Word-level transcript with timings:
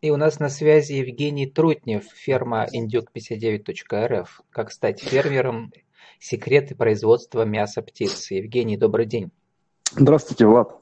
И 0.00 0.10
у 0.10 0.16
нас 0.16 0.38
на 0.38 0.50
связи 0.50 0.92
Евгений 0.92 1.46
Трутнев, 1.46 2.04
ферма 2.14 2.66
индюк59.рф. 2.66 4.42
Как 4.50 4.70
стать 4.70 5.00
фермером, 5.00 5.72
секреты 6.18 6.74
производства 6.74 7.44
мяса 7.44 7.80
птиц. 7.80 8.30
Евгений, 8.30 8.76
добрый 8.76 9.06
день. 9.06 9.30
Здравствуйте, 9.92 10.46
Влад. 10.46 10.76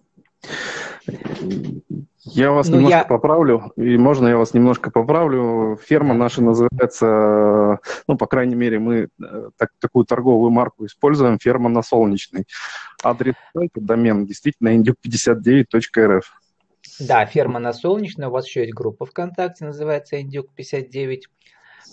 Я 2.25 2.53
вас 2.53 2.69
ну, 2.69 2.77
немножко 2.77 2.99
я... 2.99 3.05
поправлю, 3.05 3.73
и 3.77 3.97
можно 3.97 4.29
я 4.29 4.37
вас 4.37 4.55
немножко 4.55 4.91
поправлю. 4.91 5.79
Ферма 5.85 6.15
наша 6.15 6.41
называется, 6.43 7.81
ну, 8.07 8.17
по 8.17 8.27
крайней 8.27 8.55
мере, 8.55 8.79
мы 8.79 9.09
э, 9.21 9.51
так, 9.57 9.71
такую 9.81 10.05
торговую 10.05 10.51
марку 10.51 10.87
используем, 10.87 11.39
ферма 11.41 11.69
на 11.69 11.83
Солнечной. 11.83 12.47
Адрес 13.03 13.35
сайта, 13.53 13.81
домен, 13.81 14.25
действительно, 14.25 14.77
индюк59.рф. 14.77 16.42
Да, 17.01 17.25
ферма 17.27 17.59
на 17.59 17.73
Солнечной, 17.73 18.27
у 18.29 18.31
вас 18.31 18.47
еще 18.47 18.61
есть 18.61 18.75
группа 18.75 19.07
ВКонтакте, 19.07 19.65
называется 19.65 20.21
Индюк59. 20.21 21.23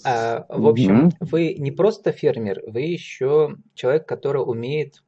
А, 0.05 0.45
в 0.49 0.67
общем, 0.67 1.07
mm-hmm. 1.07 1.13
вы 1.21 1.55
не 1.55 1.71
просто 1.71 2.11
фермер, 2.11 2.61
вы 2.65 2.81
еще 2.81 3.55
человек, 3.73 4.07
который 4.07 4.39
умеет 4.39 5.03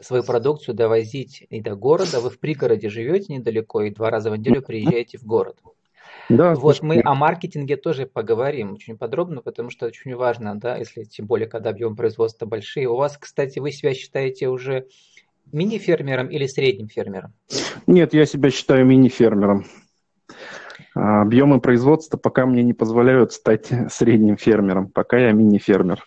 свою 0.00 0.22
продукцию 0.22 0.74
довозить 0.74 1.46
и 1.48 1.60
до 1.60 1.74
города. 1.74 2.20
Вы 2.20 2.30
в 2.30 2.38
пригороде 2.38 2.88
живете 2.88 3.34
недалеко 3.34 3.82
и 3.82 3.90
два 3.90 4.10
раза 4.10 4.30
в 4.30 4.36
неделю 4.36 4.62
приезжаете 4.62 5.18
в 5.18 5.24
город. 5.24 5.58
Да, 6.28 6.54
вот 6.54 6.82
мы 6.82 7.02
о 7.04 7.14
маркетинге 7.14 7.76
тоже 7.76 8.06
поговорим 8.06 8.72
очень 8.72 8.96
подробно, 8.96 9.42
потому 9.42 9.70
что 9.70 9.86
очень 9.86 10.14
важно, 10.14 10.58
да, 10.58 10.76
если 10.76 11.04
тем 11.04 11.26
более, 11.26 11.48
когда 11.48 11.70
объем 11.70 11.96
производства 11.96 12.46
большие. 12.46 12.88
У 12.88 12.96
вас, 12.96 13.18
кстати, 13.18 13.58
вы 13.58 13.72
себя 13.72 13.94
считаете 13.94 14.48
уже 14.48 14.86
мини-фермером 15.52 16.28
или 16.28 16.46
средним 16.46 16.88
фермером? 16.88 17.32
Нет, 17.86 18.14
я 18.14 18.26
себя 18.26 18.50
считаю 18.50 18.84
мини-фермером. 18.86 19.66
А, 20.94 21.22
объемы 21.22 21.60
производства 21.60 22.16
пока 22.16 22.46
мне 22.46 22.62
не 22.62 22.72
позволяют 22.72 23.32
стать 23.32 23.68
средним 23.90 24.36
фермером, 24.36 24.88
пока 24.88 25.18
я 25.18 25.32
мини-фермер. 25.32 26.04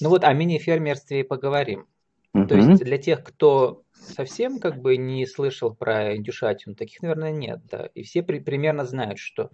Ну 0.00 0.10
вот 0.10 0.24
о 0.24 0.32
мини-фермерстве 0.32 1.20
и 1.20 1.22
поговорим. 1.24 1.86
Uh-huh. 2.34 2.46
То 2.46 2.56
есть 2.56 2.84
для 2.84 2.98
тех, 2.98 3.24
кто 3.24 3.82
совсем 4.00 4.58
как 4.58 4.80
бы 4.80 4.96
не 4.96 5.26
слышал 5.26 5.74
про 5.74 6.16
индюшатину, 6.16 6.74
таких, 6.74 7.02
наверное, 7.02 7.30
нет, 7.30 7.60
да. 7.70 7.88
И 7.94 8.02
все 8.02 8.22
при, 8.22 8.38
примерно 8.38 8.84
знают, 8.84 9.18
что 9.18 9.50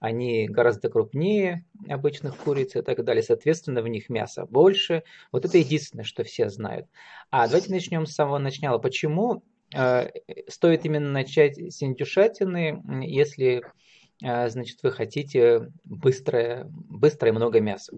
они 0.00 0.46
гораздо 0.46 0.88
крупнее 0.88 1.64
обычных 1.88 2.36
куриц 2.36 2.76
и 2.76 2.82
так 2.82 3.04
далее. 3.04 3.22
Соответственно, 3.22 3.82
в 3.82 3.88
них 3.88 4.08
мяса 4.08 4.46
больше. 4.46 5.02
Вот 5.32 5.44
это 5.44 5.58
единственное, 5.58 6.04
что 6.04 6.24
все 6.24 6.48
знают. 6.48 6.86
А 7.30 7.46
давайте 7.46 7.70
начнем 7.70 8.06
с 8.06 8.14
самого 8.14 8.38
начала. 8.38 8.78
Почему 8.78 9.42
э, 9.74 10.10
стоит 10.48 10.84
именно 10.84 11.10
начать 11.10 11.58
с 11.58 11.82
индюшатины, 11.82 12.82
если, 13.04 13.62
э, 14.22 14.48
значит, 14.48 14.82
вы 14.82 14.92
хотите 14.92 15.72
быстрое, 15.84 16.66
быстрое 16.70 17.32
много 17.32 17.60
мяса? 17.60 17.96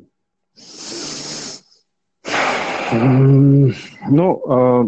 Ну, 2.92 4.42
а, 4.48 4.84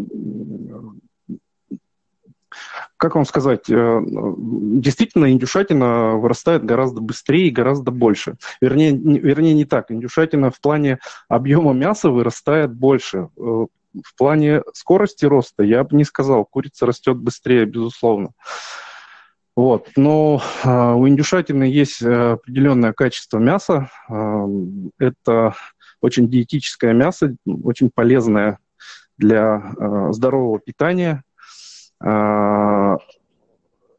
как 3.03 3.17
вам 3.17 3.25
сказать, 3.25 3.69
э, 3.69 4.01
действительно 4.07 5.33
индюшатина 5.33 6.19
вырастает 6.19 6.65
гораздо 6.65 7.01
быстрее 7.01 7.49
и 7.49 7.51
гораздо 7.51 7.91
больше. 7.91 8.37
Вернее, 8.61 8.93
не, 8.93 9.19
вернее, 9.19 9.55
не 9.55 9.65
так. 9.65 9.91
Индюшатина 9.91 10.53
в 10.53 10.61
плане 10.61 11.01
объема 11.29 11.73
мяса 11.73 12.11
вырастает 12.11 12.73
больше. 12.73 13.29
Э, 13.37 13.67
в 14.05 14.17
плане 14.17 14.63
скорости 14.73 15.25
роста 15.25 15.65
я 15.65 15.83
бы 15.83 15.97
не 15.97 16.05
сказал. 16.05 16.45
Курица 16.45 16.87
растет 16.87 17.17
быстрее, 17.17 17.65
безусловно. 17.65 18.31
Вот. 19.57 19.89
Но 19.97 20.41
э, 20.63 20.69
у 20.71 21.09
индюшатины 21.09 21.65
есть 21.65 22.05
определенное 22.05 22.93
качество 22.93 23.39
мяса. 23.39 23.91
Это 25.01 25.57
очень 26.01 26.31
диетическое 26.31 26.93
мясо, 26.93 27.35
очень 27.65 27.91
полезное 27.93 28.61
для 29.19 29.75
здорового 30.13 30.61
питания 30.61 31.25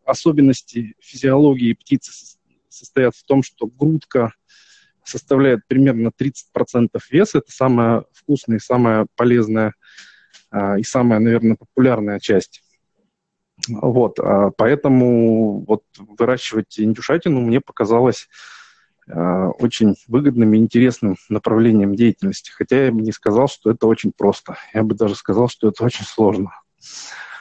особенности 0.05 0.95
физиологии 0.99 1.73
птицы 1.73 2.11
состоят 2.69 3.15
в 3.15 3.23
том, 3.23 3.43
что 3.43 3.67
грудка 3.67 4.33
составляет 5.03 5.61
примерно 5.67 6.11
30% 6.17 6.89
веса. 7.09 7.39
Это 7.39 7.51
самая 7.51 8.05
вкусная 8.13 8.57
и 8.57 8.61
самая 8.61 9.07
полезная 9.15 9.73
а, 10.49 10.77
и 10.77 10.83
самая, 10.83 11.19
наверное, 11.19 11.55
популярная 11.55 12.19
часть. 12.19 12.63
Вот, 13.67 14.19
а, 14.19 14.51
поэтому 14.51 15.63
вот 15.65 15.83
выращивать 15.97 16.79
индюшатину 16.79 17.41
мне 17.41 17.61
показалось 17.61 18.27
очень 19.05 19.95
выгодным 20.07 20.53
и 20.53 20.57
интересным 20.57 21.17
направлением 21.27 21.93
деятельности. 21.93 22.51
Хотя 22.51 22.85
я 22.85 22.91
бы 22.93 23.01
не 23.01 23.11
сказал, 23.11 23.49
что 23.49 23.71
это 23.71 23.85
очень 23.85 24.13
просто. 24.15 24.55
Я 24.73 24.83
бы 24.83 24.95
даже 24.95 25.15
сказал, 25.15 25.49
что 25.49 25.67
это 25.67 25.83
очень 25.83 26.05
сложно. 26.05 26.53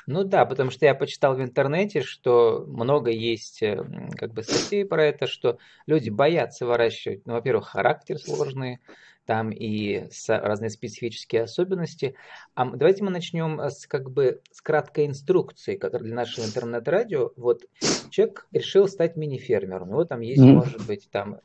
Ну 0.07 0.25
да, 0.25 0.45
потому 0.45 0.71
что 0.71 0.87
я 0.87 0.95
почитал 0.95 1.35
в 1.35 1.43
интернете, 1.43 2.03
что 2.03 2.65
много 2.67 3.11
есть 3.11 3.63
э, 3.63 3.85
как 4.17 4.33
бы 4.33 4.43
статей 4.43 4.85
про 4.85 5.05
это, 5.05 5.27
что 5.27 5.59
люди 5.87 6.11
боятся 6.11 6.67
выращивать, 6.67 7.27
ну, 7.27 7.35
во-первых, 7.35 7.69
характер 7.69 8.19
сложный, 8.19 8.81
там 9.25 9.51
и 9.51 10.09
разные 10.27 10.71
специфические 10.71 11.43
особенности. 11.43 12.17
А 12.55 12.65
давайте 12.65 13.05
мы 13.05 13.11
начнем 13.11 13.61
с 13.61 13.87
как 13.87 14.11
бы 14.11 14.41
с 14.51 14.61
краткой 14.61 15.07
инструкции, 15.07 15.77
как 15.77 16.03
для 16.03 16.15
нашего 16.15 16.45
интернет-радио. 16.45 17.31
Вот 17.37 17.63
человек 18.11 18.47
решил 18.51 18.89
стать 18.89 19.17
мини-фермером, 19.17 19.89
у 19.89 19.93
него 19.93 20.05
там 20.05 20.21
есть, 20.21 20.43
mm-hmm. 20.43 20.53
может 20.53 20.87
быть, 20.87 21.09
там 21.11 21.39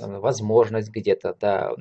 возможность 0.00 0.90
где-то, 0.90 1.36
да, 1.40 1.72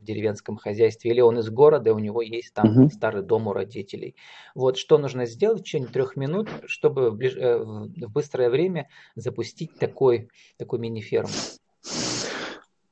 в 0.00 0.04
деревенском 0.04 0.56
хозяйстве, 0.56 1.10
или 1.10 1.20
он 1.20 1.38
из 1.38 1.50
города, 1.50 1.92
у 1.94 1.98
него 1.98 2.22
есть 2.22 2.54
там 2.54 2.70
угу. 2.70 2.90
старый 2.90 3.22
дом 3.22 3.46
у 3.46 3.52
родителей. 3.52 4.16
Вот 4.54 4.76
что 4.76 4.98
нужно 4.98 5.26
сделать 5.26 5.60
в 5.60 5.64
течение 5.64 5.88
трех 5.88 6.16
минут, 6.16 6.48
чтобы 6.66 7.10
в, 7.10 7.16
ближ... 7.16 7.36
Э, 7.36 7.58
в 7.58 8.12
быстрое 8.12 8.50
время 8.50 8.88
запустить 9.14 9.78
такой, 9.78 10.28
такой 10.56 10.78
мини-ферму? 10.78 11.30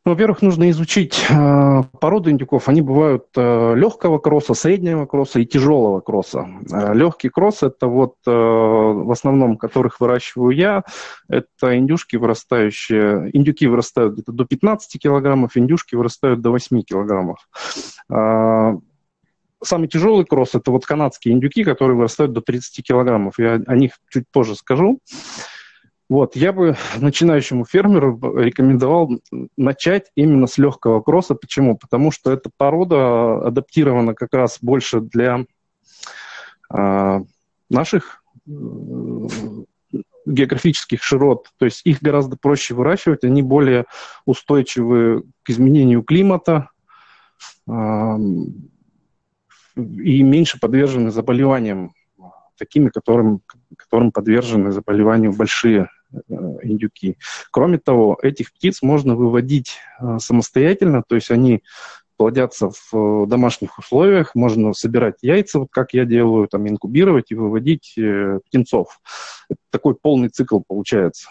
Ну, 0.09 0.15
во-первых, 0.15 0.41
нужно 0.41 0.71
изучить 0.71 1.23
э, 1.29 1.83
породы 2.01 2.31
индюков. 2.31 2.71
Они 2.71 2.81
бывают 2.81 3.27
э, 3.37 3.75
легкого 3.77 4.19
кросса, 4.19 4.55
среднего 4.55 5.05
кросса 5.05 5.39
и 5.39 5.45
тяжелого 5.45 6.01
кросса. 6.01 6.49
Э, 6.73 6.95
легкий 6.95 7.29
кросс– 7.29 7.63
это 7.63 7.89
вот 7.89 8.15
э, 8.27 8.31
в 8.31 9.13
основном, 9.13 9.59
которых 9.59 10.01
выращиваю 10.01 10.57
я, 10.57 10.85
это 11.29 11.77
индюшки 11.77 12.17
вырастающие, 12.17 13.29
индюки 13.35 13.67
вырастают 13.67 14.15
где-то 14.15 14.33
до 14.33 14.47
15 14.47 14.99
килограммов, 14.99 15.59
индюшки 15.59 15.95
вырастают 15.95 16.41
до 16.41 16.53
8 16.53 16.81
килограммов. 16.85 17.47
Э, 18.11 18.79
самый 19.63 19.89
тяжелый 19.89 20.25
кросс– 20.25 20.51
это 20.55 20.71
вот 20.71 20.87
канадские 20.87 21.35
индюки, 21.35 21.65
которые 21.65 21.99
вырастают 21.99 22.33
до 22.33 22.41
30 22.41 22.83
килограммов. 22.83 23.39
Я 23.39 23.61
о 23.67 23.77
них 23.77 23.93
чуть 24.09 24.25
позже 24.33 24.55
скажу. 24.55 25.01
Вот, 26.09 26.37
я 26.37 26.53
бы 26.53 26.75
начинающему 26.97 27.67
фермеру 27.67 28.19
рекомендовал 28.39 29.21
начать 29.59 30.11
именно 30.15 30.47
с 30.47 30.57
легкого 30.57 31.03
кросса. 31.03 31.35
Почему? 31.35 31.77
Потому 31.77 32.11
что 32.11 32.33
эта 32.33 32.51
порода 32.57 33.47
адаптирована 33.47 34.15
как 34.15 34.33
раз 34.33 34.59
больше 34.63 35.01
для 35.01 35.45
э, 36.73 37.21
наших 37.69 38.25
э, 38.47 38.51
географических 40.25 41.03
широт. 41.03 41.49
То 41.59 41.67
есть 41.67 41.83
их 41.85 42.01
гораздо 42.01 42.39
проще 42.39 42.73
выращивать, 42.73 43.25
они 43.25 43.43
более 43.43 43.85
устойчивы 44.25 45.25
к 45.43 45.51
изменению 45.51 46.03
климата 46.03 46.71
э, 47.69 47.73
и 49.77 50.23
меньше 50.23 50.59
подвержены 50.59 51.11
заболеваниям 51.11 51.93
такими, 52.57 52.89
которым, 52.89 53.43
которым 53.77 54.11
подвержены 54.11 54.73
заболеванию 54.73 55.33
большие 55.33 55.89
индюки. 56.63 57.17
Кроме 57.51 57.79
того, 57.79 58.19
этих 58.23 58.53
птиц 58.53 58.83
можно 58.83 59.15
выводить 59.15 59.77
э, 60.01 60.19
самостоятельно, 60.21 61.03
то 61.07 61.15
есть 61.15 61.31
они 61.31 61.63
плодятся 62.17 62.71
в 62.91 63.27
домашних 63.27 63.79
условиях, 63.79 64.35
можно 64.35 64.75
собирать 64.75 65.17
яйца, 65.23 65.61
вот 65.61 65.69
как 65.71 65.95
я 65.95 66.05
делаю, 66.05 66.49
там 66.49 66.69
инкубировать 66.69 67.31
и 67.31 67.35
выводить 67.35 67.95
э, 67.97 68.41
птенцов. 68.47 69.01
Это 69.49 69.61
такой 69.71 69.95
полный 69.95 70.29
цикл 70.29 70.61
получается. 70.67 71.31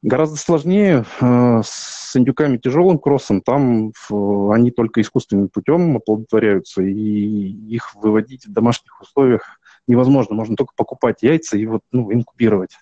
Гораздо 0.00 0.36
сложнее 0.36 1.04
э, 1.20 1.62
с 1.64 2.14
индюками 2.14 2.58
тяжелым 2.58 2.98
кроссом, 2.98 3.40
там 3.40 3.88
э, 3.88 4.50
они 4.52 4.70
только 4.70 5.00
искусственным 5.00 5.48
путем 5.48 5.96
оплодотворяются, 5.96 6.82
и 6.82 6.92
их 6.92 7.94
выводить 7.94 8.46
в 8.46 8.52
домашних 8.52 9.00
условиях 9.00 9.58
невозможно. 9.88 10.36
Можно 10.36 10.56
только 10.56 10.72
покупать 10.76 11.22
яйца 11.22 11.56
и 11.56 11.66
вот, 11.66 11.80
ну, 11.90 12.12
инкубировать. 12.12 12.76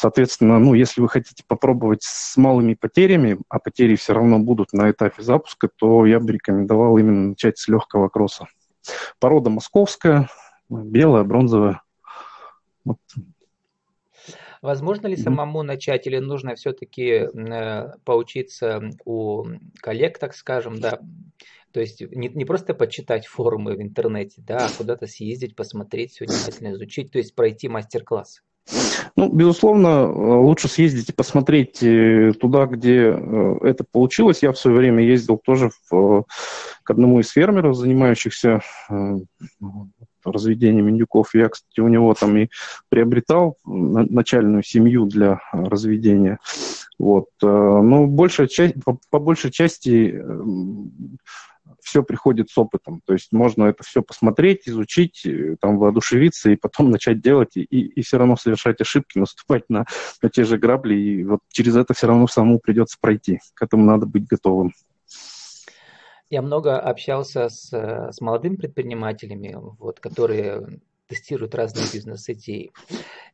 Соответственно, 0.00 0.60
ну, 0.60 0.74
если 0.74 1.00
вы 1.00 1.08
хотите 1.08 1.42
попробовать 1.44 2.04
с 2.04 2.36
малыми 2.36 2.74
потерями, 2.74 3.36
а 3.48 3.58
потери 3.58 3.96
все 3.96 4.12
равно 4.12 4.38
будут 4.38 4.72
на 4.72 4.92
этапе 4.92 5.24
запуска, 5.24 5.68
то 5.74 6.06
я 6.06 6.20
бы 6.20 6.30
рекомендовал 6.34 6.96
именно 6.98 7.30
начать 7.30 7.58
с 7.58 7.66
легкого 7.66 8.08
кросса. 8.08 8.46
Порода 9.18 9.50
московская, 9.50 10.30
белая, 10.68 11.24
бронзовая. 11.24 11.82
Вот. 12.84 12.98
Возможно 14.62 15.08
ли 15.08 15.16
самому 15.16 15.64
начать 15.64 16.06
или 16.06 16.18
нужно 16.18 16.54
все-таки 16.54 17.26
э, 17.26 17.92
поучиться 18.04 18.90
у 19.04 19.46
коллег, 19.80 20.20
так 20.20 20.36
скажем, 20.36 20.78
да, 20.78 21.00
то 21.72 21.80
есть 21.80 22.00
не, 22.02 22.28
не 22.28 22.44
просто 22.44 22.72
почитать 22.72 23.26
форумы 23.26 23.74
в 23.74 23.82
интернете, 23.82 24.40
да, 24.46 24.66
а 24.66 24.70
куда-то 24.78 25.08
съездить, 25.08 25.56
посмотреть, 25.56 26.12
все 26.12 26.24
внимательно 26.24 26.74
изучить, 26.74 27.10
то 27.10 27.18
есть 27.18 27.34
пройти 27.34 27.66
мастер-класс. 27.66 28.42
Ну, 29.16 29.30
безусловно, 29.32 29.88
э, 29.88 30.04
лучше 30.06 30.68
съездить 30.68 31.08
и 31.08 31.12
посмотреть 31.12 31.82
э, 31.82 32.32
туда, 32.38 32.66
где 32.66 33.10
э, 33.10 33.56
это 33.62 33.84
получилось. 33.90 34.42
Я 34.42 34.52
в 34.52 34.58
свое 34.58 34.76
время 34.76 35.02
ездил 35.02 35.38
тоже 35.38 35.70
в, 35.90 36.24
к 36.82 36.90
одному 36.90 37.20
из 37.20 37.30
фермеров, 37.30 37.76
занимающихся 37.76 38.60
разведением 40.24 40.90
индюков. 40.90 41.34
Я, 41.34 41.48
кстати, 41.48 41.80
у 41.80 41.88
него 41.88 42.14
там 42.14 42.36
и 42.36 42.48
приобретал 42.90 43.56
начальную 43.64 44.62
семью 44.62 45.06
для 45.06 45.40
разведения. 45.52 46.38
Вот. 46.98 47.26
Но 47.40 48.06
большая 48.06 48.46
часть, 48.46 48.74
по, 48.84 48.98
по 49.10 49.18
большей 49.18 49.50
части 49.50 50.20
все 51.82 52.02
приходит 52.02 52.50
с 52.50 52.58
опытом. 52.58 53.00
То 53.06 53.12
есть 53.12 53.32
можно 53.32 53.64
это 53.64 53.82
все 53.82 54.02
посмотреть, 54.02 54.68
изучить, 54.68 55.24
э, 55.24 55.56
там, 55.60 55.78
воодушевиться 55.78 56.50
и 56.50 56.56
потом 56.56 56.90
начать 56.90 57.20
делать, 57.20 57.56
и, 57.56 57.62
и 57.62 58.02
все 58.02 58.18
равно 58.18 58.36
совершать 58.36 58.80
ошибки, 58.80 59.18
наступать 59.18 59.64
на, 59.68 59.86
на 60.22 60.28
те 60.28 60.44
же 60.44 60.58
грабли, 60.58 60.94
и 60.94 61.24
вот 61.24 61.40
через 61.50 61.76
это 61.76 61.94
все 61.94 62.06
равно 62.06 62.26
самому 62.26 62.58
придется 62.58 62.96
пройти. 63.00 63.40
К 63.54 63.62
этому 63.62 63.84
надо 63.84 64.06
быть 64.06 64.26
готовым. 64.26 64.72
Я 66.30 66.42
много 66.42 66.78
общался 66.78 67.48
с, 67.48 67.72
э, 67.72 68.12
с 68.12 68.20
молодыми 68.20 68.56
предпринимателями, 68.56 69.56
вот, 69.56 69.98
которые 70.00 70.80
тестируют 71.08 71.54
разные 71.54 71.86
бизнес-идеи. 71.92 72.70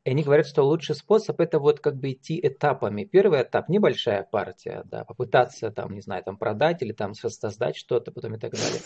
И 0.04 0.10
они 0.10 0.22
говорят, 0.22 0.46
что 0.46 0.62
лучший 0.62 0.94
способ 0.94 1.40
это 1.40 1.58
вот 1.58 1.80
как 1.80 1.96
бы 1.96 2.12
идти 2.12 2.38
этапами. 2.42 3.04
Первый 3.04 3.42
этап 3.42 3.68
небольшая 3.68 4.22
партия, 4.22 4.82
да, 4.84 5.04
попытаться 5.04 5.70
там, 5.70 5.94
не 5.94 6.02
знаю, 6.02 6.22
там 6.22 6.36
продать 6.36 6.82
или 6.82 6.92
там 6.92 7.14
создать 7.14 7.76
что-то, 7.76 8.12
потом 8.12 8.34
и 8.34 8.38
так 8.38 8.52
далее. 8.52 8.80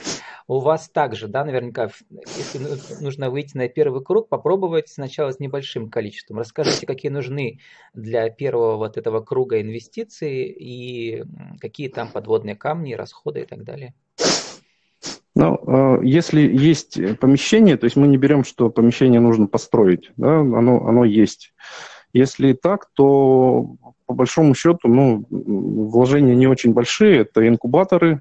У 0.46 0.60
вас 0.60 0.88
также, 0.88 1.26
да, 1.26 1.44
наверняка, 1.44 1.90
если 2.36 2.58
ну, 2.58 2.68
нужно 3.00 3.30
выйти 3.30 3.56
на 3.56 3.68
первый 3.68 4.02
круг, 4.04 4.28
попробовать 4.28 4.88
сначала 4.88 5.32
с 5.32 5.40
небольшим 5.40 5.90
количеством. 5.90 6.38
Расскажите, 6.38 6.86
какие 6.86 7.10
нужны 7.10 7.58
для 7.94 8.30
первого 8.30 8.76
вот 8.76 8.96
этого 8.96 9.20
круга 9.20 9.60
инвестиции 9.60 10.46
и 10.46 11.24
какие 11.60 11.88
там 11.88 12.12
подводные 12.12 12.54
камни, 12.54 12.94
расходы 12.94 13.40
и 13.40 13.46
так 13.46 13.64
далее. 13.64 13.94
Ну, 15.38 15.54
э, 15.54 16.00
если 16.02 16.40
есть 16.40 16.98
помещение, 17.20 17.76
то 17.76 17.84
есть 17.84 17.94
мы 17.94 18.08
не 18.08 18.16
берем, 18.16 18.42
что 18.42 18.70
помещение 18.70 19.20
нужно 19.20 19.46
построить, 19.46 20.10
да, 20.16 20.40
оно, 20.40 20.84
оно 20.84 21.04
есть. 21.04 21.54
Если 22.12 22.54
так, 22.54 22.88
то 22.92 23.76
по 24.06 24.14
большому 24.14 24.56
счету, 24.56 24.88
ну, 24.88 25.24
вложения 25.30 26.34
не 26.34 26.48
очень 26.48 26.72
большие, 26.72 27.18
это 27.18 27.46
инкубаторы, 27.46 28.20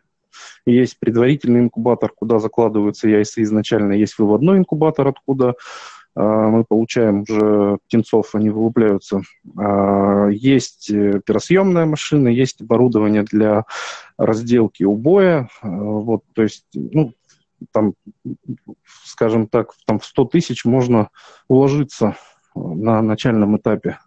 есть 0.67 0.99
предварительный 0.99 1.61
инкубатор, 1.61 2.11
куда 2.15 2.37
закладываются 2.37 3.09
яйца 3.09 3.41
изначально, 3.41 3.93
есть 3.93 4.19
выводной 4.19 4.59
инкубатор, 4.59 5.07
откуда 5.07 5.55
мы 6.19 6.63
получаем 6.63 7.21
уже 7.21 7.77
птенцов, 7.85 8.33
они 8.33 8.49
вылупляются. 8.49 9.21
Э, 9.59 10.29
есть 10.31 10.87
пиросъемная 10.89 11.85
машина, 11.85 12.27
есть 12.27 12.61
оборудование 12.61 13.23
для 13.23 13.65
разделки 14.17 14.83
убоя. 14.83 15.49
Э, 15.61 15.67
вот, 15.69 16.23
то 16.33 16.43
есть, 16.43 16.65
ну, 16.73 17.13
там, 17.71 17.93
скажем 19.05 19.47
так, 19.47 19.73
там 19.85 19.99
в 19.99 20.05
100 20.05 20.25
тысяч 20.25 20.65
можно 20.65 21.09
уложиться 21.47 22.15
на 22.55 23.01
начальном 23.01 23.57
этапе. 23.57 23.99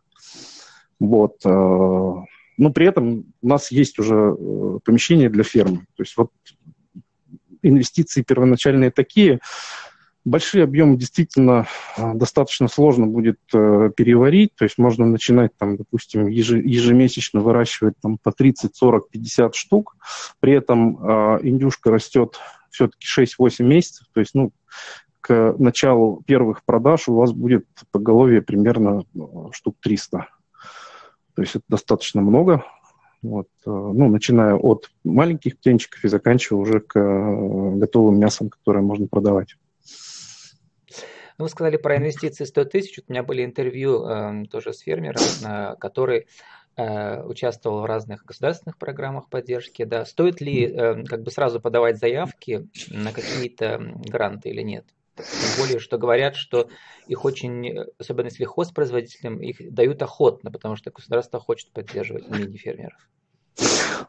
Вот. 0.98 1.36
Э, 1.44 1.48
но 1.48 2.70
при 2.72 2.86
этом 2.86 3.32
у 3.40 3.48
нас 3.48 3.70
есть 3.70 3.98
уже 3.98 4.36
э, 4.38 4.78
помещение 4.84 5.30
для 5.30 5.44
фермы. 5.44 5.86
То 5.96 6.02
есть 6.02 6.16
вот 6.16 6.30
инвестиции 7.62 8.22
первоначальные 8.22 8.90
такие, 8.90 9.40
Большие 10.25 10.64
объемы 10.64 10.99
действительно 10.99 11.67
а, 11.96 12.12
достаточно 12.12 12.69
сложно 12.69 13.06
будет 13.06 13.38
э, 13.55 13.90
переварить, 13.96 14.55
то 14.55 14.64
есть 14.64 14.76
можно 14.76 15.06
начинать, 15.06 15.56
там, 15.56 15.78
допустим, 15.78 16.26
ежемесячно 16.26 17.40
выращивать 17.40 17.94
там, 18.02 18.19
по 18.19 18.31
30, 18.31 18.76
40, 18.76 19.08
50 19.08 19.55
штук, 19.55 19.96
при 20.38 20.52
этом 20.52 20.99
э, 21.02 21.38
индюшка 21.43 21.90
растет 21.90 22.38
все-таки 22.70 23.06
6-8 23.06 23.64
месяцев, 23.64 24.08
то 24.12 24.20
есть 24.20 24.34
ну, 24.34 24.52
к 25.22 25.55
началу 25.58 26.22
первых 26.26 26.64
продаж 26.64 27.08
у 27.08 27.14
вас 27.14 27.32
будет 27.32 27.67
поголовье 27.90 28.43
примерно 28.43 29.05
штук 29.52 29.76
300. 29.81 30.26
То 31.34 31.43
есть 31.43 31.56
это 31.56 31.64
достаточно 31.69 32.20
много, 32.20 32.64
вот, 33.22 33.49
ну, 33.64 34.08
начиная 34.08 34.55
от 34.55 34.90
маленьких 35.05 35.58
птенчиков 35.58 36.05
и 36.05 36.08
заканчивая 36.08 36.61
уже 36.61 36.81
к 36.81 36.94
готовым 37.76 38.19
мясам, 38.19 38.50
которые 38.50 38.82
можно 38.82 39.06
продавать. 39.06 39.56
Ну, 41.41 41.44
вы 41.44 41.49
сказали 41.49 41.79
про 41.79 41.97
инвестиции 41.97 42.44
100 42.44 42.65
тысяч. 42.67 42.99
У 42.99 43.11
меня 43.11 43.23
были 43.23 43.43
интервью 43.44 44.05
э, 44.05 44.44
тоже 44.50 44.75
с 44.75 44.81
фермером, 44.81 45.23
э, 45.43 45.77
который 45.81 46.27
э, 46.77 47.23
участвовал 47.23 47.81
в 47.81 47.87
разных 47.87 48.27
государственных 48.27 48.77
программах 48.77 49.31
поддержки. 49.31 49.85
Да. 49.85 50.05
Стоит 50.05 50.43
ли 50.43 50.67
э, 50.67 51.05
как 51.05 51.23
бы 51.23 51.31
сразу 51.31 51.59
подавать 51.59 51.99
заявки 51.99 52.69
на 52.91 53.12
какие-то 53.12 53.79
гранты 54.05 54.50
или 54.50 54.61
нет? 54.61 54.85
Тем 55.17 55.65
более, 55.65 55.79
что 55.79 55.97
говорят, 55.97 56.37
что 56.37 56.69
их 57.06 57.25
очень, 57.25 57.87
особенно 57.99 58.27
если 58.27 58.44
хозпроизводителям, 58.44 59.41
их 59.41 59.73
дают 59.73 60.03
охотно, 60.03 60.50
потому 60.50 60.77
что 60.77 60.91
государство 60.91 61.41
хочет 61.41 61.71
поддерживать 61.73 62.29
мини-фермеров. 62.29 63.09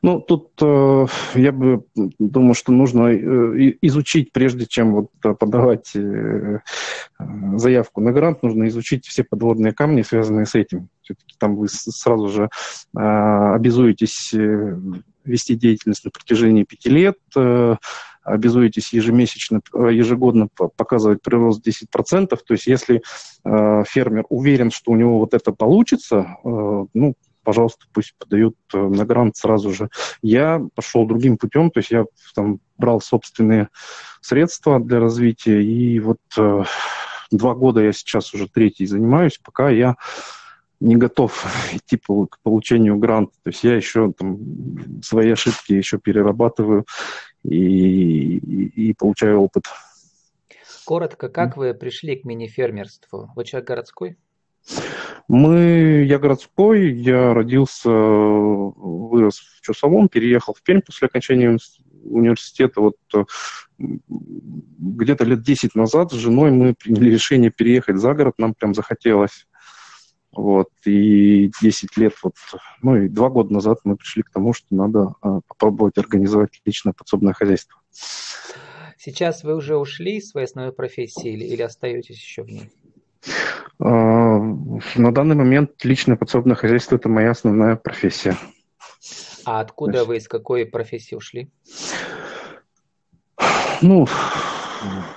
Ну, 0.03 0.19
тут 0.19 0.49
э, 0.61 1.05
я 1.35 1.51
бы 1.51 1.83
думаю, 1.95 2.55
что 2.55 2.71
нужно 2.71 3.07
э, 3.07 3.73
изучить, 3.81 4.31
прежде 4.31 4.65
чем 4.65 4.93
вот 4.93 5.11
э, 5.23 5.35
подавать 5.35 5.95
э, 5.95 6.59
заявку 7.55 8.01
на 8.01 8.11
грант, 8.11 8.41
нужно 8.41 8.67
изучить 8.67 9.05
все 9.05 9.23
подводные 9.23 9.73
камни, 9.73 10.01
связанные 10.01 10.47
с 10.47 10.55
этим. 10.55 10.89
Все-таки 11.03 11.35
там 11.37 11.55
вы 11.55 11.67
сразу 11.69 12.29
же 12.29 12.49
э, 12.97 12.99
обязуетесь 12.99 14.33
э, 14.33 14.75
вести 15.23 15.55
деятельность 15.55 16.03
на 16.03 16.09
протяжении 16.09 16.63
пяти 16.63 16.89
лет, 16.89 17.17
э, 17.35 17.75
обязуетесь 18.23 18.93
ежемесячно, 18.93 19.61
э, 19.73 19.89
ежегодно 19.93 20.47
показывать 20.77 21.21
прирост 21.21 21.65
10%. 21.67 22.27
То 22.27 22.53
есть 22.53 22.67
если 22.67 23.03
э, 23.43 23.83
фермер 23.87 24.25
уверен, 24.29 24.71
что 24.71 24.91
у 24.91 24.95
него 24.95 25.19
вот 25.19 25.33
это 25.33 25.51
получится, 25.51 26.37
э, 26.43 26.85
ну, 26.93 27.13
пожалуйста, 27.51 27.85
пусть 27.91 28.15
подают 28.17 28.55
э, 28.73 28.77
на 28.77 29.05
грант 29.05 29.35
сразу 29.35 29.71
же. 29.71 29.89
Я 30.21 30.61
пошел 30.73 31.05
другим 31.05 31.37
путем, 31.37 31.69
то 31.69 31.81
есть 31.81 31.91
я 31.91 32.05
там 32.33 32.61
брал 32.77 33.01
собственные 33.01 33.67
средства 34.21 34.79
для 34.79 35.01
развития, 35.01 35.61
и 35.61 35.99
вот 35.99 36.19
э, 36.37 36.63
два 37.29 37.53
года 37.53 37.81
я 37.81 37.91
сейчас 37.91 38.33
уже 38.33 38.47
третий 38.47 38.85
занимаюсь, 38.85 39.37
пока 39.43 39.69
я 39.69 39.97
не 40.79 40.95
готов 40.95 41.45
идти 41.73 41.97
по, 41.97 42.25
к 42.25 42.39
получению 42.39 42.95
гранта. 42.95 43.33
То 43.43 43.49
есть 43.49 43.65
я 43.65 43.75
еще 43.75 44.13
там 44.13 44.37
свои 45.03 45.29
ошибки 45.29 45.73
еще 45.73 45.97
перерабатываю 45.97 46.85
и, 47.43 48.37
и, 48.37 48.89
и 48.91 48.93
получаю 48.93 49.41
опыт. 49.41 49.65
Коротко, 50.85 51.27
как 51.27 51.57
вы 51.57 51.73
пришли 51.73 52.15
к 52.15 52.23
мини-фермерству? 52.23 53.29
Вы 53.35 53.43
человек 53.43 53.67
городской? 53.67 54.17
Мы, 55.33 56.03
я 56.09 56.19
городской, 56.19 56.91
я 56.91 57.33
родился, 57.33 57.89
вырос 57.89 59.39
в 59.39 59.61
Чусовом, 59.61 60.09
переехал 60.09 60.53
в 60.53 60.61
Пермь 60.61 60.81
после 60.81 61.07
окончания 61.07 61.57
университета. 62.03 62.81
Вот 62.81 62.97
э, 63.15 63.23
где-то 63.77 65.23
лет 65.23 65.41
10 65.41 65.73
назад 65.73 66.11
с 66.11 66.15
женой 66.15 66.51
мы 66.51 66.73
приняли 66.73 67.11
решение 67.11 67.49
переехать 67.49 67.95
за 67.95 68.13
город, 68.13 68.33
нам 68.39 68.53
прям 68.53 68.73
захотелось. 68.73 69.47
Вот, 70.33 70.67
и 70.83 71.49
10 71.61 71.95
лет, 71.95 72.13
вот, 72.23 72.35
ну 72.81 72.97
и 72.97 73.07
два 73.07 73.29
года 73.29 73.53
назад 73.53 73.79
мы 73.85 73.95
пришли 73.95 74.23
к 74.23 74.31
тому, 74.31 74.51
что 74.51 74.67
надо 74.71 75.13
а, 75.21 75.39
попробовать 75.47 75.97
организовать 75.97 76.59
личное 76.65 76.91
подсобное 76.91 77.31
хозяйство. 77.31 77.79
Сейчас 78.97 79.45
вы 79.45 79.55
уже 79.55 79.77
ушли 79.77 80.17
из 80.17 80.29
своей 80.29 80.47
основной 80.47 80.73
профессии 80.73 81.31
или, 81.31 81.45
или 81.45 81.61
остаетесь 81.61 82.17
еще 82.17 82.43
в 82.43 82.47
ней? 82.47 82.69
А, 83.83 84.39
на 84.95 85.11
данный 85.11 85.35
момент 85.35 85.83
личное 85.83 86.15
подсобное 86.15 86.55
хозяйство– 86.55 86.95
это 86.97 87.09
моя 87.09 87.31
основная 87.31 87.75
профессия. 87.75 88.37
А 89.43 89.61
откуда 89.61 89.99
есть... 89.99 90.07
вы, 90.07 90.17
из 90.17 90.27
какой 90.27 90.65
профессии 90.67 91.15
ушли? 91.15 91.49
Ну, 93.81 94.07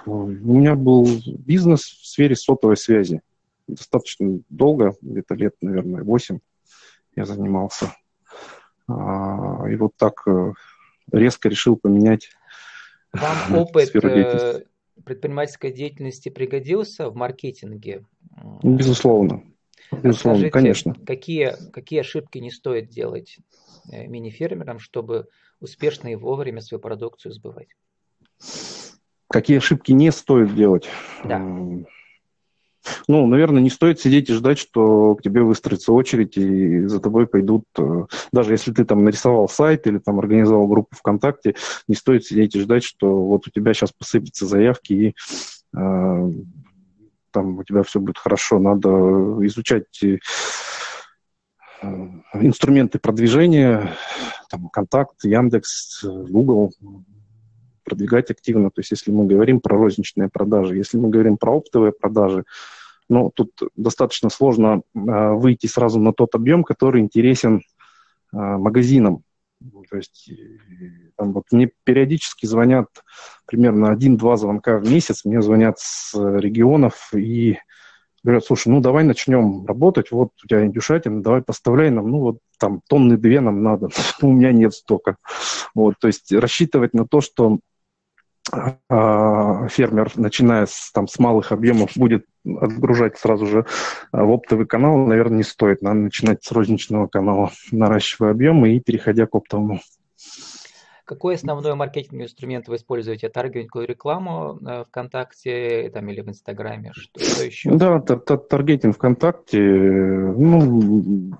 у 0.06 0.26
меня 0.26 0.75
был 0.75 1.06
бизнес 1.26 1.83
в 1.83 2.06
сфере 2.06 2.35
сотовой 2.37 2.78
связи. 2.78 3.21
Достаточно 3.66 4.40
долго, 4.49 4.94
где-то 5.02 5.35
лет, 5.35 5.54
наверное, 5.61 6.02
8 6.02 6.38
я 7.16 7.26
занимался. 7.26 7.94
А, 8.88 9.66
и 9.68 9.76
вот 9.76 9.92
так 9.97 10.23
э, 10.26 10.52
резко 11.12 11.49
решил 11.49 11.76
поменять 11.76 12.30
Вам 13.12 13.56
опыт 13.59 13.92
предпринимательской 13.92 15.73
деятельности 15.73 16.28
пригодился 16.28 17.09
в 17.09 17.14
маркетинге? 17.14 18.04
Безусловно. 18.62 19.42
Безусловно, 19.90 20.38
Скажите, 20.38 20.50
конечно. 20.50 20.94
Какие, 21.06 21.54
какие 21.72 22.00
ошибки 22.00 22.38
не 22.38 22.50
стоит 22.50 22.88
делать 22.88 23.38
э, 23.90 24.06
мини-фермерам, 24.06 24.78
чтобы 24.78 25.28
успешно 25.60 26.08
и 26.08 26.16
вовремя 26.16 26.60
свою 26.60 26.80
продукцию 26.80 27.32
сбывать? 27.32 27.68
Какие 29.28 29.58
ошибки 29.58 29.92
не 29.92 30.10
стоит 30.12 30.54
делать? 30.54 30.88
Да. 31.24 31.38
Ну, 33.08 33.26
наверное, 33.26 33.62
не 33.62 33.70
стоит 33.70 34.00
сидеть 34.00 34.28
и 34.28 34.34
ждать, 34.34 34.58
что 34.58 35.14
к 35.14 35.22
тебе 35.22 35.42
выстроится 35.42 35.92
очередь, 35.92 36.36
и 36.36 36.86
за 36.86 37.00
тобой 37.00 37.26
пойдут, 37.26 37.64
э, 37.78 38.06
даже 38.32 38.52
если 38.52 38.72
ты 38.72 38.84
там 38.84 39.04
нарисовал 39.04 39.48
сайт 39.48 39.86
или 39.86 39.98
там 39.98 40.18
организовал 40.18 40.66
группу 40.66 40.94
ВКонтакте, 40.96 41.54
не 41.88 41.94
стоит 41.94 42.24
сидеть 42.26 42.54
и 42.54 42.60
ждать, 42.60 42.84
что 42.84 43.24
вот 43.24 43.46
у 43.46 43.50
тебя 43.50 43.72
сейчас 43.72 43.92
посыпятся 43.92 44.46
заявки, 44.46 44.92
и 44.92 45.14
э, 45.76 46.30
там 47.34 47.58
у 47.58 47.64
тебя 47.64 47.82
все 47.82 47.98
будет 47.98 48.16
хорошо. 48.18 48.60
Надо 48.60 48.88
изучать 49.44 50.02
э, 50.02 50.18
инструменты 52.34 53.00
продвижения, 53.00 53.92
там, 54.48 54.68
Контакт, 54.68 55.24
Яндекс, 55.24 56.04
Google, 56.04 56.72
продвигать 57.84 58.30
активно. 58.30 58.70
То 58.70 58.80
есть 58.80 58.92
если 58.92 59.10
мы 59.10 59.26
говорим 59.26 59.60
про 59.60 59.76
розничные 59.76 60.28
продажи, 60.28 60.76
если 60.76 60.96
мы 60.96 61.10
говорим 61.10 61.36
про 61.36 61.56
оптовые 61.56 61.92
продажи, 61.92 62.44
ну, 63.08 63.30
тут 63.34 63.50
достаточно 63.76 64.30
сложно 64.30 64.82
э, 64.94 65.32
выйти 65.32 65.66
сразу 65.66 65.98
на 65.98 66.12
тот 66.12 66.34
объем, 66.36 66.62
который 66.62 67.02
интересен 67.02 67.56
э, 67.58 68.36
магазинам. 68.36 69.24
То 69.90 69.96
есть 69.96 70.30
там 71.16 71.32
вот 71.32 71.44
мне 71.50 71.70
периодически 71.84 72.46
звонят 72.46 72.88
примерно 73.54 73.90
один-два 73.90 74.37
звонка 74.37 74.78
в 74.78 74.90
месяц, 74.90 75.25
мне 75.25 75.40
звонят 75.40 75.78
с 75.78 76.12
регионов 76.14 77.11
и 77.14 77.58
говорят, 78.25 78.44
слушай, 78.44 78.66
ну 78.66 78.80
давай 78.80 79.04
начнем 79.04 79.64
работать, 79.64 80.11
вот 80.11 80.30
у 80.42 80.49
тебя 80.49 80.64
индюшатина, 80.64 81.23
давай 81.23 81.40
поставляй 81.40 81.90
нам, 81.90 82.11
ну 82.11 82.18
вот 82.18 82.38
там 82.58 82.80
тонны 82.88 83.16
две 83.16 83.40
нам 83.40 83.62
надо, 83.62 83.90
у 84.23 84.32
меня 84.32 84.50
нет 84.50 84.75
столько. 84.75 85.18
Вот, 85.73 85.94
то 86.00 86.08
есть 86.08 86.32
рассчитывать 86.32 86.94
на 86.94 87.06
то, 87.06 87.20
что 87.20 87.61
а, 88.88 89.68
фермер, 89.68 90.11
начиная 90.16 90.66
с, 90.66 90.90
там, 90.92 91.06
с 91.06 91.20
малых 91.20 91.52
объемов, 91.52 91.92
будет 91.94 92.26
отгружать 92.44 93.18
сразу 93.18 93.46
же 93.46 93.66
а, 94.11 94.25
в 94.25 94.30
оптовый 94.32 94.66
канал, 94.66 94.99
наверное, 94.99 95.38
не 95.38 95.44
стоит. 95.44 95.80
Надо 95.80 96.00
начинать 96.00 96.42
с 96.42 96.50
розничного 96.50 97.06
канала, 97.06 97.52
наращивая 97.70 98.32
объемы 98.32 98.75
и 98.75 98.80
переходя 98.80 99.26
к 99.26 99.34
оптовому. 99.37 99.80
Какой 101.04 101.34
основной 101.34 101.75
маркетинговый 101.75 102.25
инструмент 102.25 102.66
вы 102.68 102.76
используете? 102.76 103.28
Таргетинговую 103.28 103.87
рекламу 103.87 104.58
э, 104.66 104.84
ВКонтакте 104.88 105.90
там, 105.92 106.08
или 106.08 106.23
в 106.23 106.28
Инстаграме? 106.28 106.92
Что, 106.94 107.20
что 107.20 107.44
еще? 107.44 107.70
Да, 107.70 108.00
таргетинг 108.00 108.96
ВКонтакте, 108.96 109.61
ну, 109.61 111.37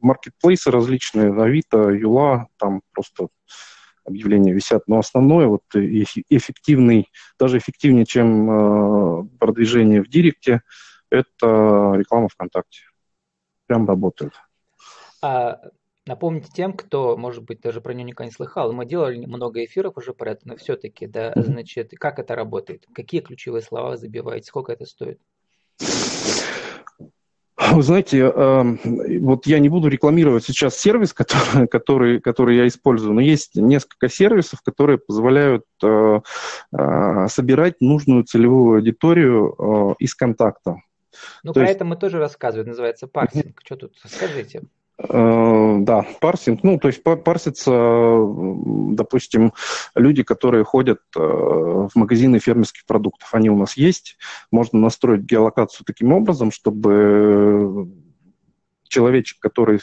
маркетплейсы 0.00 0.70
различные, 0.70 1.32
Авито, 1.32 1.90
Юла, 1.90 2.48
там 2.58 2.80
просто 2.92 3.28
объявления 4.04 4.52
висят, 4.52 4.82
но 4.86 4.98
основное, 4.98 5.46
вот 5.46 5.62
эффективный, 5.74 7.08
даже 7.38 7.58
эффективнее, 7.58 8.04
чем 8.04 8.50
э, 8.50 9.28
продвижение 9.38 10.02
в 10.02 10.08
Директе, 10.08 10.62
это 11.10 11.94
реклама 11.96 12.28
ВКонтакте. 12.28 12.80
Прям 13.66 13.86
работает. 13.86 14.32
А 15.22 15.58
напомните 16.06 16.48
тем, 16.52 16.72
кто, 16.72 17.16
может 17.16 17.44
быть, 17.44 17.60
даже 17.60 17.80
про 17.80 17.94
нее 17.94 18.04
никогда 18.04 18.26
не 18.26 18.32
слыхал, 18.32 18.72
мы 18.72 18.86
делали 18.86 19.24
много 19.24 19.64
эфиров 19.64 19.96
уже 19.96 20.12
про 20.12 20.32
это, 20.32 20.48
но 20.48 20.56
все-таки, 20.56 21.06
да, 21.06 21.32
значит, 21.36 21.92
как 21.98 22.18
это 22.18 22.34
работает? 22.34 22.86
Какие 22.94 23.20
ключевые 23.20 23.62
слова 23.62 23.96
забиваете? 23.96 24.46
Сколько 24.46 24.72
это 24.72 24.84
стоит? 24.84 25.20
Вы 27.56 27.82
знаете, 27.82 28.18
эм, 28.20 28.80
вот 29.22 29.46
я 29.46 29.58
не 29.58 29.68
буду 29.68 29.88
рекламировать 29.88 30.44
сейчас 30.44 30.76
сервис, 30.76 31.12
который, 31.12 31.66
который, 31.68 32.20
который 32.20 32.56
я 32.56 32.66
использую, 32.66 33.14
но 33.14 33.20
есть 33.20 33.56
несколько 33.56 34.08
сервисов, 34.08 34.60
которые 34.62 34.98
позволяют 34.98 35.64
э, 35.82 36.20
э, 36.76 37.28
собирать 37.28 37.80
нужную 37.80 38.24
целевую 38.24 38.78
аудиторию 38.78 39.54
э, 39.58 39.94
из 39.98 40.14
контакта. 40.14 40.76
Ну, 41.42 41.52
То 41.52 41.60
про 41.60 41.62
есть... 41.62 41.76
это 41.76 41.84
мы 41.84 41.96
тоже 41.96 42.18
рассказываем, 42.18 42.68
называется 42.68 43.06
парсинг. 43.06 43.60
Что 43.64 43.76
тут, 43.76 43.94
скажите. 44.04 44.62
Э, 45.08 45.76
да, 45.80 46.06
парсинг. 46.20 46.62
Ну, 46.62 46.78
то 46.78 46.88
есть 46.88 47.02
парсится, 47.02 47.70
допустим, 47.70 49.52
люди, 49.94 50.22
которые 50.22 50.64
ходят 50.64 51.00
э, 51.16 51.20
в 51.20 51.90
магазины 51.94 52.38
фермерских 52.38 52.86
продуктов. 52.86 53.34
Они 53.34 53.50
у 53.50 53.56
нас 53.56 53.76
есть. 53.76 54.16
Можно 54.50 54.78
настроить 54.78 55.22
геолокацию 55.22 55.84
таким 55.84 56.12
образом, 56.12 56.50
чтобы 56.50 57.88
человечек, 58.84 59.38
который 59.40 59.80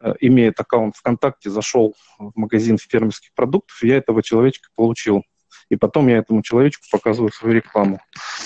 э, 0.00 0.14
имеет 0.20 0.58
аккаунт 0.58 0.96
ВКонтакте, 0.96 1.50
зашел 1.50 1.94
в 2.18 2.32
магазин 2.34 2.78
фермерских 2.78 3.32
продуктов, 3.34 3.82
я 3.82 3.96
этого 3.96 4.22
человечка 4.22 4.68
получил 4.74 5.22
и 5.68 5.76
потом 5.76 6.08
я 6.08 6.18
этому 6.18 6.42
человечку 6.42 6.84
показываю 6.90 7.32
свою 7.32 7.54
рекламу. 7.54 8.00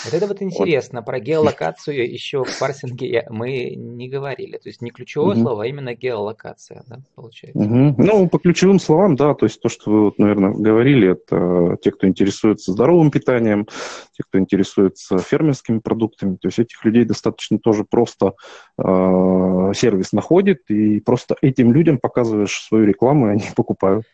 Вот 0.04 0.14
это 0.14 0.26
вот 0.26 0.40
интересно. 0.42 1.00
Вот. 1.00 1.06
Про 1.06 1.20
геолокацию 1.20 2.10
еще 2.10 2.44
в 2.44 2.58
парсинге 2.58 3.26
мы 3.30 3.74
не 3.76 4.08
говорили. 4.08 4.56
То 4.56 4.68
есть 4.68 4.80
не 4.82 4.90
ключевое 4.90 5.34
угу. 5.34 5.42
слово, 5.42 5.64
а 5.64 5.66
именно 5.66 5.94
геолокация, 5.94 6.82
да, 6.86 7.00
получается. 7.14 7.60
Угу. 7.60 7.94
Ну, 7.98 8.28
по 8.28 8.38
ключевым 8.38 8.80
словам, 8.80 9.16
да, 9.16 9.34
то 9.34 9.46
есть 9.46 9.60
то, 9.60 9.68
что 9.68 9.90
вы, 9.90 10.04
вот, 10.04 10.18
наверное, 10.18 10.52
говорили, 10.52 11.12
это 11.12 11.76
те, 11.82 11.90
кто 11.90 12.06
интересуется 12.06 12.72
здоровым 12.72 13.10
питанием, 13.10 13.66
те, 14.12 14.22
кто 14.30 14.38
интересуется 14.38 15.18
фермерскими 15.18 15.80
продуктами. 15.80 16.36
То 16.36 16.48
есть 16.48 16.60
этих 16.60 16.84
людей 16.84 17.04
достаточно 17.04 17.58
тоже 17.58 17.84
просто 17.84 18.34
э, 18.78 19.72
сервис 19.74 20.12
находит, 20.12 20.70
и 20.70 21.00
просто 21.00 21.36
этим 21.42 21.72
людям 21.72 21.98
показываешь 21.98 22.62
свою 22.62 22.86
рекламу, 22.86 23.28
и 23.28 23.32
они 23.32 23.44
покупают. 23.56 24.04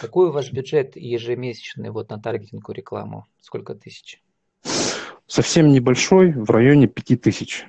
Какой 0.00 0.28
у 0.28 0.32
вас 0.32 0.50
бюджет 0.50 0.96
ежемесячный 0.96 1.90
вот 1.90 2.08
на 2.08 2.18
таргетинговую 2.18 2.76
рекламу? 2.76 3.26
Сколько 3.40 3.74
тысяч? 3.74 4.22
Совсем 5.26 5.68
небольшой, 5.68 6.32
в 6.32 6.50
районе 6.50 6.86
пяти 6.86 7.16
тысяч. 7.16 7.66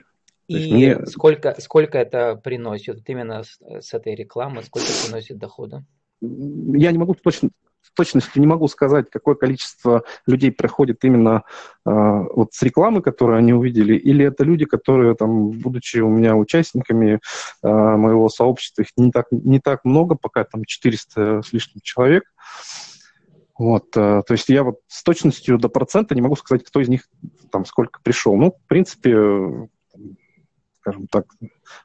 И 0.48 0.74
мне... 0.74 1.06
сколько, 1.06 1.56
сколько 1.60 1.98
это 1.98 2.36
приносит, 2.36 3.08
именно 3.10 3.44
с, 3.44 3.60
с 3.60 3.94
этой 3.94 4.16
рекламы, 4.16 4.64
сколько 4.64 4.88
приносит 5.06 5.38
дохода? 5.38 5.86
Я 6.22 6.92
не 6.92 6.98
могу 6.98 7.14
точно 7.14 7.50
с 7.92 7.96
точностью 7.96 8.42
не 8.42 8.48
могу 8.48 8.68
сказать, 8.68 9.10
какое 9.10 9.36
количество 9.36 10.04
людей 10.26 10.52
приходит 10.52 11.04
именно 11.04 11.44
э, 11.86 11.90
вот 11.90 12.54
с 12.54 12.62
рекламы, 12.62 13.02
которую 13.02 13.38
они 13.38 13.54
увидели, 13.54 13.96
или 13.96 14.26
это 14.26 14.44
люди, 14.44 14.66
которые, 14.66 15.16
там, 15.16 15.52
будучи 15.52 15.98
у 15.98 16.10
меня 16.10 16.36
участниками 16.36 17.20
э, 17.64 17.68
моего 17.68 18.30
сообщества, 18.30 18.84
их 18.84 18.90
не 18.98 19.12
так, 19.12 19.28
не 19.32 19.60
так 19.60 19.86
много, 19.86 20.16
пока 20.16 20.44
там 20.44 20.66
400 20.66 21.42
с 21.44 21.54
лишним 21.54 21.82
человек. 21.84 22.24
Вот, 23.58 23.88
э, 23.98 24.24
то 24.26 24.32
есть 24.32 24.48
я 24.50 24.64
вот 24.64 24.80
с 24.88 25.04
точностью 25.04 25.58
до 25.58 25.68
процента 25.68 26.16
не 26.16 26.22
могу 26.22 26.36
сказать, 26.38 26.64
кто 26.64 26.80
из 26.80 26.88
них 26.88 27.02
там 27.52 27.66
сколько 27.66 28.00
пришел. 28.02 28.38
Ну, 28.38 28.52
в 28.52 28.68
принципе, 28.68 29.68
скажем 30.80 31.08
так, 31.08 31.26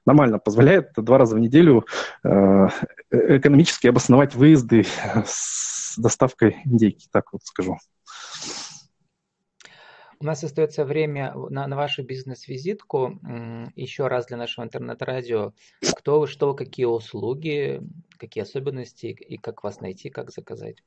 нормально 0.07 0.39
позволяет 0.39 0.93
два 0.97 1.19
раза 1.19 1.37
в 1.37 1.41
неделю 1.41 1.85
э, 2.23 2.69
экономически 3.11 3.89
обосновать 3.89 4.35
выезды 4.35 4.87
с 5.27 5.84
доставкой 5.97 6.59
индейки, 6.65 7.09
так 7.11 7.33
вот 7.33 7.43
скажу. 7.45 7.79
У 10.21 10.25
нас 10.25 10.43
остается 10.43 10.85
время 10.85 11.35
на, 11.51 11.67
на 11.67 11.77
вашу 11.77 12.03
бизнес-визитку. 12.03 13.21
Еще 13.75 14.07
раз 14.07 14.27
для 14.27 14.37
нашего 14.37 14.65
интернет-радио. 14.65 15.53
Кто 15.97 16.21
вы, 16.21 16.27
что, 16.27 16.55
какие 16.55 16.87
услуги, 16.87 17.83
какие 18.17 18.43
особенности 18.43 19.07
и 19.07 19.37
как 19.37 19.63
вас 19.63 19.81
найти, 19.81 20.09
как 20.11 20.31
заказать? 20.31 20.83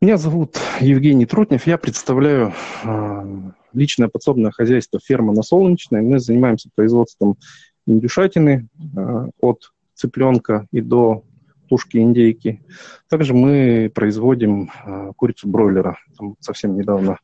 Меня 0.00 0.16
зовут 0.16 0.58
Евгений 0.80 1.26
Трутнев. 1.26 1.66
Я 1.66 1.78
представляю 1.78 2.52
э, 2.84 3.50
личное 3.72 4.08
подсобное 4.08 4.50
хозяйство 4.50 5.00
ферма 5.00 5.32
на 5.32 5.42
Солнечной. 5.42 6.02
Мы 6.02 6.18
занимаемся 6.18 6.70
производством 6.74 7.38
индюшатины 7.86 8.68
э, 8.78 9.28
от 9.40 9.72
цыпленка 9.94 10.66
и 10.70 10.80
до 10.80 11.24
тушки 11.68 11.98
индейки. 11.98 12.62
Также 13.08 13.34
мы 13.34 13.90
производим 13.94 14.70
э, 14.84 15.12
курицу 15.16 15.48
бройлера. 15.48 15.98
Там 16.18 16.36
совсем 16.40 16.76
недавно 16.76 17.18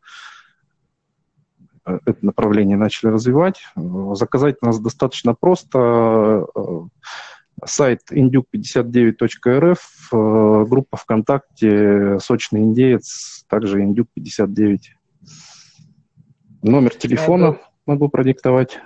э, 1.87 1.99
это 2.04 2.25
направление 2.25 2.76
начали 2.76 3.11
развивать. 3.11 3.62
Заказать 3.76 4.62
нас 4.62 4.78
достаточно 4.80 5.34
просто. 5.34 6.46
Сайт 7.64 8.00
induc59.rf, 8.11 9.78
группа 10.66 10.96
ВКонтакте 10.96 12.18
«Сочный 12.18 12.62
индеец», 12.62 13.44
также 13.49 13.84
induc59. 13.84 14.78
Номер 16.62 16.94
телефона 16.94 17.58
могу 17.87 18.08
продиктовать. 18.08 18.80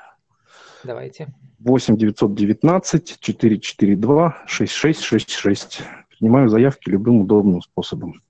Давайте. 0.85 1.29
8 1.59 1.97
919 1.97 3.21
442 3.21 4.45
6666. 4.47 5.83
Принимаю 6.19 6.49
заявки 6.49 6.89
любым 6.91 7.21
удобным 7.21 7.61
способом. 7.63 8.23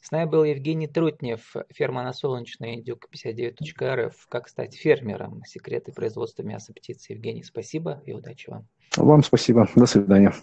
С 0.00 0.10
нами 0.10 0.28
был 0.28 0.42
Евгений 0.42 0.88
Трутнев, 0.88 1.54
ферма 1.72 2.02
на 2.02 2.12
Солнечной, 2.12 2.76
индюк59.рф. 2.76 4.26
Как 4.28 4.48
стать 4.48 4.74
фермером? 4.74 5.44
Секреты 5.46 5.92
производства 5.92 6.42
мяса 6.42 6.72
птицы. 6.72 7.12
Евгений, 7.12 7.44
спасибо 7.44 8.02
и 8.04 8.12
удачи 8.12 8.50
вам. 8.50 8.66
Вам 8.96 9.22
спасибо. 9.22 9.68
До 9.76 9.86
свидания. 9.86 10.34